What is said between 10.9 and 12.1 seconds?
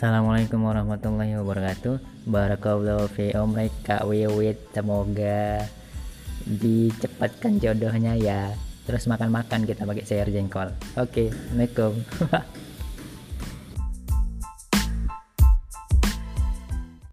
Oke, Assalamualaikum.